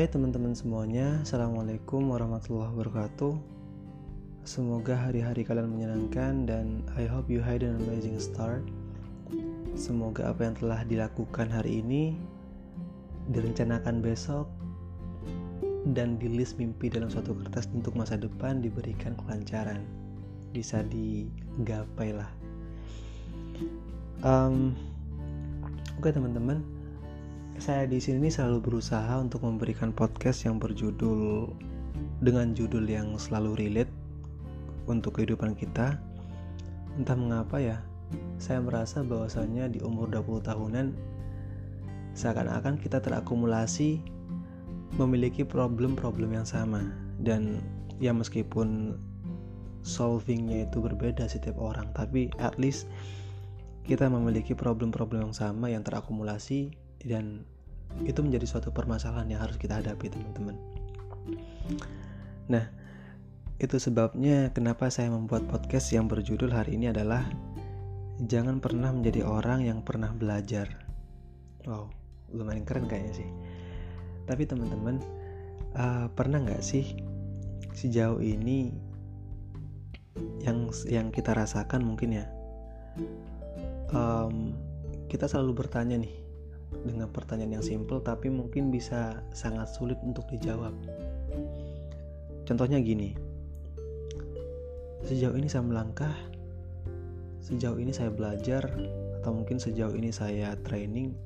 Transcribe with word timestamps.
Hai 0.00 0.08
teman-teman 0.08 0.56
semuanya, 0.56 1.20
Assalamualaikum 1.20 2.08
warahmatullahi 2.08 2.72
wabarakatuh. 2.72 3.36
Semoga 4.48 4.96
hari-hari 4.96 5.44
kalian 5.44 5.68
menyenangkan 5.68 6.48
dan 6.48 6.80
I 6.96 7.04
hope 7.04 7.28
you 7.28 7.44
had 7.44 7.60
an 7.60 7.76
amazing 7.84 8.16
start. 8.16 8.64
Semoga 9.76 10.32
apa 10.32 10.48
yang 10.48 10.56
telah 10.56 10.88
dilakukan 10.88 11.52
hari 11.52 11.84
ini 11.84 12.16
Direncanakan 13.28 14.00
besok 14.00 14.48
Dan 15.92 16.16
di 16.16 16.32
list 16.32 16.56
mimpi 16.56 16.88
dalam 16.88 17.12
suatu 17.12 17.36
kertas 17.36 17.68
untuk 17.68 17.92
masa 17.92 18.16
depan 18.16 18.64
diberikan 18.64 19.12
kelancaran. 19.20 19.84
Bisa 20.56 20.80
digapai 20.80 22.16
lah 22.16 22.32
um, 24.24 24.72
Oke 26.00 26.08
teman-teman 26.08 26.79
saya 27.60 27.84
di 27.84 28.00
sini 28.00 28.32
selalu 28.32 28.72
berusaha 28.72 29.20
untuk 29.20 29.44
memberikan 29.44 29.92
podcast 29.92 30.48
yang 30.48 30.56
berjudul 30.56 31.52
dengan 32.24 32.56
judul 32.56 32.88
yang 32.88 33.12
selalu 33.20 33.52
relate 33.60 33.92
untuk 34.88 35.20
kehidupan 35.20 35.52
kita. 35.52 36.00
Entah 36.96 37.16
mengapa 37.20 37.60
ya, 37.60 37.84
saya 38.40 38.64
merasa 38.64 39.04
bahwasanya 39.04 39.68
di 39.68 39.84
umur 39.84 40.08
20 40.08 40.40
tahunan 40.40 40.96
seakan-akan 42.16 42.80
kita 42.80 42.96
terakumulasi 42.96 44.00
memiliki 44.96 45.44
problem-problem 45.44 46.32
yang 46.32 46.48
sama 46.48 46.88
dan 47.20 47.60
ya 48.00 48.16
meskipun 48.16 48.96
solvingnya 49.84 50.64
itu 50.64 50.80
berbeda 50.80 51.28
setiap 51.28 51.60
orang 51.60 51.92
tapi 51.92 52.32
at 52.42 52.56
least 52.56 52.88
kita 53.84 54.08
memiliki 54.08 54.56
problem-problem 54.56 55.30
yang 55.30 55.36
sama 55.36 55.70
yang 55.70 55.86
terakumulasi 55.86 56.74
dan 57.04 57.44
itu 58.06 58.22
menjadi 58.22 58.46
suatu 58.46 58.70
permasalahan 58.70 59.26
yang 59.26 59.40
harus 59.42 59.58
kita 59.58 59.82
hadapi 59.82 60.12
teman-teman. 60.12 60.56
Nah 62.46 62.64
itu 63.60 63.76
sebabnya 63.76 64.48
kenapa 64.56 64.88
saya 64.88 65.12
membuat 65.12 65.44
podcast 65.50 65.92
yang 65.92 66.08
berjudul 66.08 66.54
hari 66.54 66.80
ini 66.80 66.94
adalah 66.94 67.26
jangan 68.24 68.62
pernah 68.62 68.94
menjadi 68.94 69.26
orang 69.26 69.66
yang 69.66 69.84
pernah 69.84 70.14
belajar. 70.14 70.70
Wow 71.66 72.00
lumayan 72.34 72.64
keren 72.66 72.86
kayaknya 72.86 73.14
sih. 73.22 73.28
Tapi 74.26 74.46
teman-teman 74.46 75.02
uh, 75.74 76.06
pernah 76.14 76.42
nggak 76.42 76.62
sih 76.62 76.94
sejauh 77.74 78.22
ini 78.22 78.74
yang 80.42 80.70
yang 80.86 81.08
kita 81.10 81.34
rasakan 81.34 81.82
mungkin 81.82 82.22
ya? 82.22 82.26
Um, 83.90 84.54
kita 85.10 85.26
selalu 85.26 85.66
bertanya 85.66 85.98
nih 85.98 86.14
dengan 86.86 87.10
pertanyaan 87.10 87.60
yang 87.60 87.66
simple 87.66 87.98
tapi 88.00 88.30
mungkin 88.30 88.70
bisa 88.70 89.20
sangat 89.34 89.68
sulit 89.74 89.98
untuk 90.06 90.24
dijawab. 90.30 90.72
Contohnya 92.46 92.82
gini. 92.82 93.14
Sejauh 95.00 95.32
ini 95.32 95.48
saya 95.48 95.64
melangkah, 95.64 96.12
sejauh 97.40 97.80
ini 97.80 97.90
saya 97.90 98.12
belajar 98.12 98.68
atau 99.20 99.32
mungkin 99.32 99.56
sejauh 99.56 99.96
ini 99.96 100.12
saya 100.12 100.54
training 100.60 101.16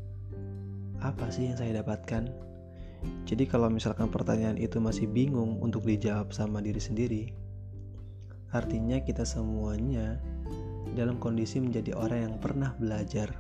apa 1.03 1.29
sih 1.29 1.51
yang 1.51 1.59
saya 1.59 1.83
dapatkan? 1.83 2.31
Jadi 3.29 3.45
kalau 3.45 3.69
misalkan 3.69 4.09
pertanyaan 4.09 4.57
itu 4.57 4.81
masih 4.81 5.05
bingung 5.11 5.61
untuk 5.61 5.85
dijawab 5.85 6.33
sama 6.33 6.65
diri 6.65 6.81
sendiri, 6.81 7.25
artinya 8.55 8.97
kita 9.03 9.29
semuanya 9.29 10.17
dalam 10.97 11.21
kondisi 11.21 11.61
menjadi 11.61 11.93
orang 11.93 12.21
yang 12.31 12.35
pernah 12.41 12.73
belajar 12.79 13.35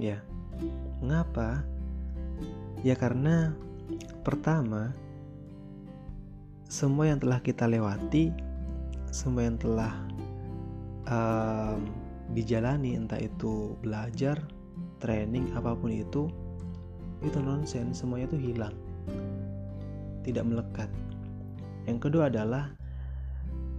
Ya, 0.00 0.18
mengapa? 0.98 1.62
Ya 2.82 2.98
karena 2.98 3.54
pertama, 4.26 4.92
semua 6.68 7.08
yang 7.08 7.22
telah 7.22 7.38
kita 7.38 7.70
lewati, 7.70 8.34
semua 9.14 9.46
yang 9.46 9.56
telah 9.56 9.94
um, 11.06 11.86
dijalani, 12.34 12.98
entah 12.98 13.20
itu 13.20 13.78
belajar, 13.80 14.40
training, 14.98 15.52
apa 15.54 15.76
pun 15.76 15.92
itu, 15.92 16.26
itu 17.22 17.38
nonsen, 17.40 17.94
semuanya 17.94 18.26
itu 18.34 18.52
hilang, 18.52 18.74
tidak 20.26 20.44
melekat. 20.44 20.90
Yang 21.84 22.10
kedua 22.10 22.32
adalah 22.32 22.72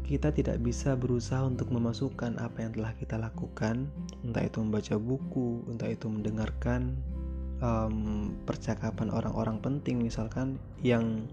kita 0.05 0.29
tidak 0.29 0.61
bisa 0.61 0.93
berusaha 0.93 1.41
untuk 1.41 1.73
memasukkan 1.73 2.37
apa 2.37 2.61
yang 2.61 2.71
telah 2.77 2.93
kita 2.93 3.17
lakukan, 3.17 3.89
entah 4.21 4.45
itu 4.45 4.61
membaca 4.61 4.95
buku, 5.01 5.65
entah 5.65 5.89
itu 5.89 6.05
mendengarkan 6.05 6.93
um, 7.59 8.29
percakapan 8.45 9.09
orang-orang 9.09 9.57
penting, 9.65 10.05
misalkan 10.05 10.61
yang 10.85 11.25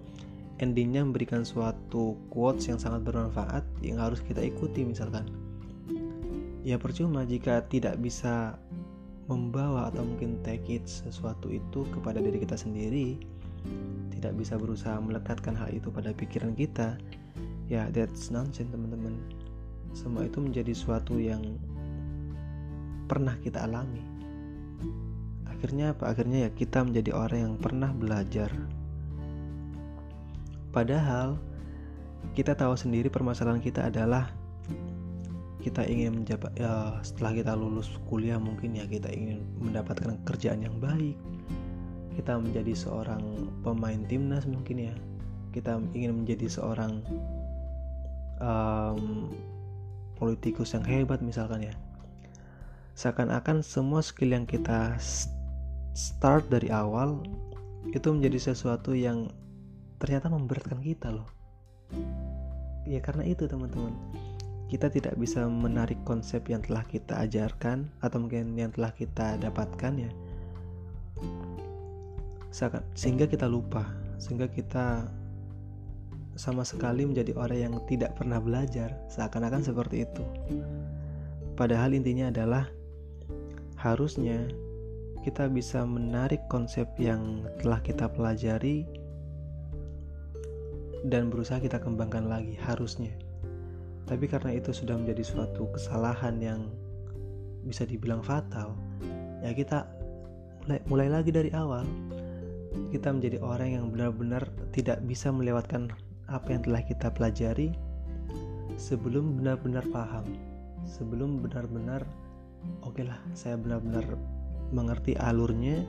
endingnya 0.56 1.04
memberikan 1.04 1.44
suatu 1.44 2.16
quotes 2.32 2.72
yang 2.72 2.80
sangat 2.80 3.04
bermanfaat 3.04 3.60
yang 3.84 4.00
harus 4.00 4.24
kita 4.24 4.40
ikuti, 4.40 4.88
misalkan. 4.88 5.28
Ya 6.64 6.80
percuma 6.80 7.28
jika 7.28 7.68
tidak 7.68 8.00
bisa 8.00 8.56
membawa 9.28 9.92
atau 9.92 10.06
mungkin 10.06 10.40
take 10.40 10.80
it 10.80 10.84
sesuatu 10.88 11.52
itu 11.52 11.84
kepada 11.92 12.24
diri 12.24 12.40
kita 12.40 12.56
sendiri, 12.56 13.20
tidak 14.14 14.32
bisa 14.38 14.54
berusaha 14.56 14.96
melekatkan 15.02 15.58
hal 15.58 15.68
itu 15.74 15.90
pada 15.90 16.14
pikiran 16.14 16.54
kita, 16.54 16.96
ya 17.72 17.88
that's 17.88 18.28
nonsense 18.28 18.68
teman-teman. 18.68 19.16
Semua 19.96 20.28
itu 20.28 20.44
menjadi 20.44 20.76
suatu 20.76 21.16
yang 21.16 21.56
pernah 23.08 23.32
kita 23.40 23.64
alami. 23.64 24.04
Akhirnya 25.48 25.96
apa? 25.96 26.12
Akhirnya 26.12 26.48
ya 26.48 26.50
kita 26.52 26.84
menjadi 26.84 27.16
orang 27.16 27.40
yang 27.40 27.54
pernah 27.56 27.88
belajar. 27.96 28.52
Padahal 30.68 31.40
kita 32.36 32.52
tahu 32.52 32.76
sendiri 32.76 33.08
permasalahan 33.08 33.60
kita 33.60 33.88
adalah 33.88 34.28
kita 35.62 35.86
ingin 35.86 36.24
menjabat 36.24 36.52
ya 36.58 36.98
setelah 37.06 37.32
kita 37.38 37.52
lulus 37.54 37.86
kuliah 38.10 38.36
mungkin 38.36 38.74
ya 38.74 38.84
kita 38.84 39.08
ingin 39.14 39.40
mendapatkan 39.60 40.20
kerjaan 40.28 40.60
yang 40.60 40.76
baik. 40.76 41.16
Kita 42.12 42.36
menjadi 42.36 42.76
seorang 42.76 43.48
pemain 43.64 44.04
timnas 44.04 44.44
mungkin 44.44 44.92
ya. 44.92 44.94
Kita 45.52 45.80
ingin 45.96 46.24
menjadi 46.24 46.48
seorang 46.48 47.00
um, 48.42 49.30
politikus 50.18 50.74
yang 50.74 50.82
hebat 50.82 51.22
misalkan 51.22 51.70
ya. 51.70 51.74
Seakan-akan 52.98 53.62
semua 53.64 54.02
skill 54.04 54.34
yang 54.34 54.44
kita 54.44 54.98
start 55.94 56.50
dari 56.50 56.68
awal 56.68 57.22
itu 57.94 58.08
menjadi 58.10 58.52
sesuatu 58.52 58.92
yang 58.92 59.32
ternyata 60.02 60.28
memberatkan 60.28 60.82
kita 60.82 61.14
loh. 61.14 61.30
Ya 62.84 62.98
karena 62.98 63.22
itu 63.24 63.46
teman-teman. 63.46 63.94
Kita 64.66 64.88
tidak 64.88 65.20
bisa 65.20 65.44
menarik 65.46 66.00
konsep 66.08 66.48
yang 66.48 66.64
telah 66.64 66.82
kita 66.88 67.20
ajarkan 67.28 67.92
atau 68.00 68.24
mungkin 68.24 68.56
yang 68.56 68.72
telah 68.72 68.90
kita 68.96 69.36
dapatkan 69.38 69.92
ya. 70.08 70.10
Sehingga 72.96 73.28
kita 73.28 73.48
lupa 73.48 73.84
sehingga 74.22 74.46
kita 74.46 75.10
sama 76.42 76.66
sekali 76.66 77.06
menjadi 77.06 77.38
orang 77.38 77.70
yang 77.70 77.74
tidak 77.86 78.18
pernah 78.18 78.42
belajar, 78.42 78.90
seakan-akan 79.06 79.62
seperti 79.62 80.02
itu. 80.02 80.26
Padahal 81.54 81.94
intinya 81.94 82.34
adalah 82.34 82.66
harusnya 83.78 84.50
kita 85.22 85.46
bisa 85.46 85.86
menarik 85.86 86.42
konsep 86.50 86.90
yang 86.98 87.46
telah 87.62 87.78
kita 87.78 88.10
pelajari 88.10 88.82
dan 91.06 91.30
berusaha 91.30 91.62
kita 91.62 91.78
kembangkan 91.78 92.26
lagi, 92.26 92.58
harusnya. 92.58 93.14
Tapi 94.10 94.26
karena 94.26 94.58
itu 94.58 94.74
sudah 94.74 94.98
menjadi 94.98 95.22
suatu 95.22 95.70
kesalahan 95.70 96.42
yang 96.42 96.60
bisa 97.62 97.86
dibilang 97.86 98.18
fatal, 98.18 98.74
ya 99.46 99.54
kita 99.54 99.86
mulai, 100.66 100.82
mulai 100.90 101.06
lagi 101.06 101.30
dari 101.30 101.54
awal. 101.54 101.86
Kita 102.90 103.14
menjadi 103.14 103.38
orang 103.38 103.78
yang 103.78 103.84
benar-benar 103.94 104.50
tidak 104.74 104.98
bisa 105.06 105.30
melewatkan 105.30 105.92
apa 106.32 106.56
yang 106.56 106.64
telah 106.64 106.80
kita 106.80 107.12
pelajari 107.12 107.76
sebelum 108.80 109.36
benar-benar 109.36 109.84
paham, 109.92 110.24
sebelum 110.88 111.44
benar-benar 111.44 112.08
oke 112.80 113.04
lah, 113.04 113.20
saya 113.36 113.60
benar-benar 113.60 114.16
mengerti 114.72 115.12
alurnya 115.20 115.84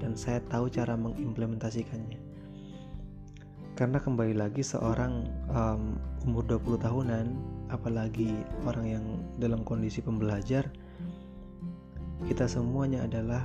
dan 0.00 0.16
saya 0.16 0.40
tahu 0.48 0.72
cara 0.72 0.96
mengimplementasikannya. 0.96 2.16
Karena 3.74 3.98
kembali 4.00 4.38
lagi 4.38 4.62
seorang 4.64 5.28
um, 5.52 5.98
umur 6.24 6.46
20 6.46 6.80
tahunan, 6.80 7.26
apalagi 7.68 8.32
orang 8.64 8.86
yang 8.86 9.04
dalam 9.36 9.66
kondisi 9.66 10.00
pembelajar, 10.00 10.64
kita 12.24 12.46
semuanya 12.46 13.04
adalah 13.04 13.44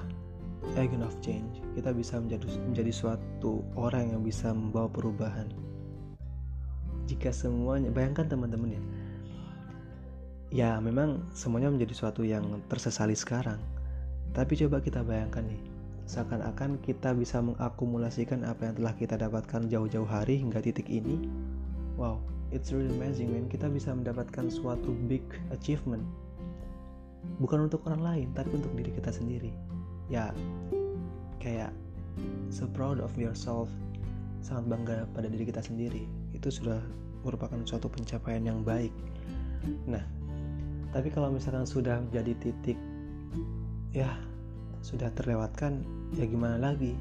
agent 0.78 1.02
of 1.02 1.18
change. 1.20 1.60
Kita 1.74 1.92
bisa 1.92 2.22
menjadi 2.22 2.46
menjadi 2.62 2.94
suatu 2.94 3.66
orang 3.74 4.14
yang 4.14 4.22
bisa 4.22 4.54
membawa 4.54 4.86
perubahan 4.86 5.50
jika 7.10 7.34
semuanya 7.34 7.90
bayangkan 7.90 8.30
teman-teman 8.30 8.78
ya. 8.78 8.84
Ya 10.50 10.72
memang 10.78 11.26
semuanya 11.34 11.74
menjadi 11.74 11.94
suatu 11.98 12.22
yang 12.22 12.62
tersesali 12.70 13.18
sekarang. 13.18 13.58
Tapi 14.38 14.54
coba 14.66 14.78
kita 14.86 15.02
bayangkan 15.02 15.46
nih 15.50 15.62
seakan-akan 16.10 16.82
kita 16.82 17.14
bisa 17.14 17.42
mengakumulasikan 17.42 18.42
apa 18.46 18.70
yang 18.70 18.76
telah 18.78 18.94
kita 18.98 19.18
dapatkan 19.18 19.70
jauh-jauh 19.70 20.10
hari 20.10 20.42
hingga 20.42 20.62
titik 20.62 20.90
ini. 20.90 21.26
Wow 21.98 22.22
it's 22.50 22.74
really 22.74 22.90
amazing 22.98 23.30
man 23.30 23.46
kita 23.46 23.70
bisa 23.70 23.94
mendapatkan 23.94 24.50
suatu 24.50 24.94
big 25.06 25.24
achievement. 25.54 26.02
Bukan 27.38 27.70
untuk 27.70 27.86
orang 27.86 28.02
lain 28.02 28.28
tapi 28.34 28.58
untuk 28.58 28.74
diri 28.74 28.92
kita 28.94 29.14
sendiri. 29.14 29.54
Ya 30.10 30.34
kayak 31.38 31.72
so 32.50 32.66
proud 32.74 32.98
of 32.98 33.14
yourself 33.16 33.70
sangat 34.42 34.66
bangga 34.72 34.98
pada 35.12 35.28
diri 35.28 35.48
kita 35.48 35.64
sendiri. 35.64 36.08
Itu 36.36 36.50
sudah 36.50 36.80
merupakan 37.24 37.60
suatu 37.68 37.92
pencapaian 37.92 38.44
yang 38.44 38.64
baik. 38.64 38.92
Nah 39.88 40.04
tapi 40.90 41.14
kalau 41.14 41.30
misalkan 41.30 41.70
sudah 41.70 42.02
menjadi 42.02 42.34
titik 42.42 42.78
ya 43.94 44.10
sudah 44.82 45.12
terlewatkan 45.14 45.86
ya 46.18 46.26
gimana 46.26 46.58
lagi? 46.58 46.98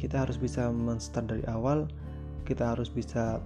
Kita 0.00 0.24
harus 0.24 0.40
bisa 0.40 0.72
menstart 0.72 1.28
dari 1.28 1.44
awal 1.48 1.88
kita 2.48 2.74
harus 2.74 2.90
bisa 2.90 3.38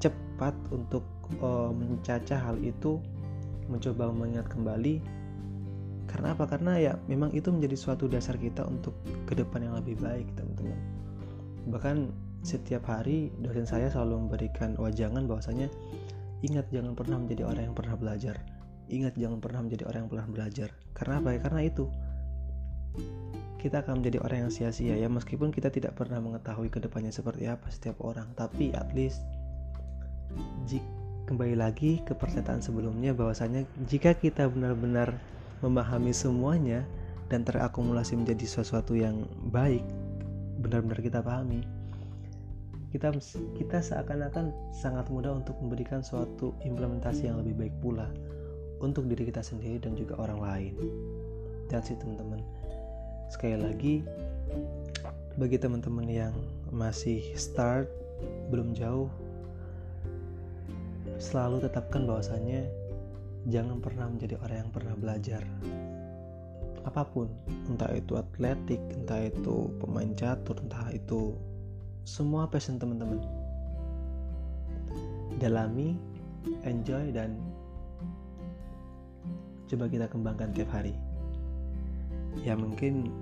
cepat 0.00 0.54
untuk 0.72 1.04
uh, 1.44 1.68
mencacah 1.74 2.40
hal 2.40 2.56
itu 2.64 3.02
mencoba 3.68 4.08
mengingat 4.08 4.48
kembali. 4.48 5.04
Karena 6.08 6.32
apa? 6.32 6.48
Karena 6.48 6.80
ya 6.80 6.96
memang 7.04 7.36
itu 7.36 7.52
menjadi 7.52 7.76
suatu 7.76 8.08
dasar 8.08 8.40
kita 8.40 8.64
untuk 8.64 8.96
ke 9.28 9.36
depan 9.36 9.60
yang 9.60 9.76
lebih 9.76 10.00
baik 10.00 10.24
teman-teman. 10.40 10.80
Bahkan 11.68 11.96
setiap 12.46 12.86
hari 12.86 13.34
dosen 13.42 13.66
saya 13.66 13.90
selalu 13.90 14.26
memberikan 14.26 14.78
wajangan 14.78 15.26
bahwasanya 15.26 15.66
ingat 16.46 16.70
jangan 16.70 16.94
pernah 16.94 17.18
menjadi 17.18 17.42
orang 17.46 17.72
yang 17.72 17.76
pernah 17.76 17.96
belajar. 17.98 18.36
Ingat 18.88 19.14
jangan 19.20 19.38
pernah 19.42 19.60
menjadi 19.66 19.84
orang 19.84 20.00
yang 20.06 20.10
pernah 20.10 20.28
belajar. 20.30 20.68
Karena 20.96 21.14
apa? 21.20 21.28
Karena 21.42 21.60
itu. 21.66 21.84
Kita 23.58 23.82
akan 23.82 24.00
menjadi 24.00 24.22
orang 24.22 24.38
yang 24.46 24.52
sia-sia 24.54 24.94
ya 24.94 25.10
meskipun 25.10 25.50
kita 25.50 25.68
tidak 25.68 25.98
pernah 25.98 26.22
mengetahui 26.22 26.70
ke 26.70 26.78
depannya 26.78 27.10
seperti 27.10 27.50
apa 27.50 27.66
setiap 27.68 27.98
orang. 28.06 28.30
Tapi 28.38 28.70
at 28.70 28.88
least 28.94 29.20
jika 30.70 30.98
kembali 31.28 31.60
lagi 31.60 32.00
ke 32.08 32.16
pernyataan 32.16 32.64
sebelumnya 32.64 33.12
bahwasanya 33.12 33.68
jika 33.84 34.16
kita 34.16 34.48
benar-benar 34.48 35.12
memahami 35.60 36.08
semuanya 36.16 36.88
dan 37.28 37.44
terakumulasi 37.44 38.16
menjadi 38.16 38.48
sesuatu 38.48 38.96
yang 38.96 39.28
baik 39.52 39.84
benar-benar 40.64 41.04
kita 41.04 41.20
pahami 41.20 41.68
kita 42.88 43.12
kita 43.56 43.78
seakan-akan 43.84 44.48
sangat 44.72 45.12
mudah 45.12 45.36
untuk 45.36 45.60
memberikan 45.60 46.00
suatu 46.00 46.56
implementasi 46.64 47.28
yang 47.28 47.36
lebih 47.44 47.54
baik 47.68 47.74
pula 47.84 48.08
untuk 48.80 49.04
diri 49.10 49.28
kita 49.28 49.44
sendiri 49.44 49.76
dan 49.82 49.92
juga 49.98 50.16
orang 50.16 50.40
lain. 50.40 50.74
Dan 51.68 51.84
sih 51.84 51.98
teman-teman. 52.00 52.40
Sekali 53.28 53.60
lagi 53.60 53.94
bagi 55.36 55.60
teman-teman 55.60 56.08
yang 56.08 56.34
masih 56.72 57.20
start 57.36 57.86
belum 58.48 58.72
jauh 58.72 59.06
selalu 61.20 61.68
tetapkan 61.68 62.08
bahwasanya 62.08 62.64
jangan 63.52 63.78
pernah 63.84 64.08
menjadi 64.08 64.40
orang 64.40 64.58
yang 64.64 64.72
pernah 64.72 64.94
belajar. 64.96 65.42
Apa 66.88 67.04
pun 67.04 67.28
entah 67.68 67.92
itu 67.92 68.16
atletik 68.16 68.80
entah 68.96 69.28
itu 69.28 69.68
pemain 69.76 70.08
catur 70.16 70.56
entah 70.64 70.88
itu 70.88 71.36
semua 72.08 72.48
passion 72.48 72.80
teman-teman. 72.80 73.20
Dalami 75.36 75.92
enjoy 76.64 77.12
dan 77.12 77.36
coba 79.68 79.84
kita 79.92 80.08
kembangkan 80.08 80.56
tiap 80.56 80.72
hari. 80.72 80.96
Ya 82.40 82.56
mungkin 82.56 83.12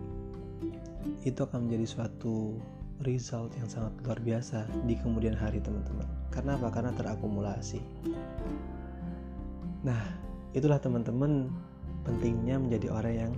itu 1.26 1.42
akan 1.42 1.66
menjadi 1.66 1.98
suatu 1.98 2.62
result 3.02 3.50
yang 3.58 3.66
sangat 3.66 3.90
luar 4.06 4.22
biasa 4.22 4.70
di 4.86 4.94
kemudian 4.94 5.34
hari 5.34 5.58
teman-teman. 5.58 6.06
Karena 6.30 6.54
apa? 6.54 6.70
Karena 6.70 6.94
terakumulasi. 6.94 7.82
Nah 9.82 10.02
itulah 10.54 10.78
teman-teman 10.78 11.50
pentingnya 12.06 12.62
menjadi 12.62 12.94
orang 12.94 13.14
yang 13.18 13.32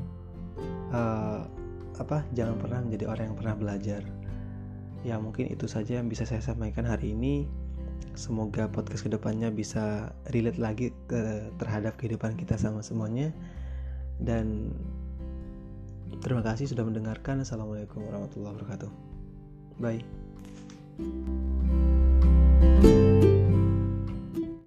uh, 0.93 1.49
apa? 1.97 2.21
Jangan 2.37 2.61
pernah 2.61 2.85
menjadi 2.85 3.05
orang 3.09 3.33
yang 3.33 3.37
pernah 3.41 3.57
belajar 3.57 4.05
ya 5.07 5.19
mungkin 5.23 5.51
itu 5.51 5.67
saja 5.71 5.99
yang 6.01 6.09
bisa 6.11 6.25
saya 6.27 6.43
sampaikan 6.43 6.87
hari 6.87 7.15
ini. 7.15 7.47
Semoga 8.19 8.67
podcast 8.67 9.07
ke 9.07 9.11
depannya 9.11 9.51
bisa 9.55 10.11
relate 10.35 10.59
lagi 10.59 10.91
ke 11.07 11.51
terhadap 11.59 11.95
kehidupan 11.99 12.35
kita 12.35 12.59
sama 12.59 12.83
semuanya. 12.83 13.31
Dan 14.19 14.75
terima 16.19 16.43
kasih 16.43 16.67
sudah 16.67 16.83
mendengarkan. 16.83 17.47
Assalamualaikum 17.47 18.03
warahmatullahi 18.03 18.59
wabarakatuh. 18.59 18.91
Bye 19.79 20.03